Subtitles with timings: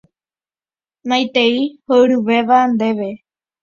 [1.09, 1.57] Maitei
[1.87, 3.09] horyvéva ndéve.